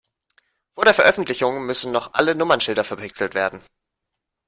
[0.73, 3.61] Vor der Veröffentlichung müssen noch alle Nummernschilder verpixelt werden.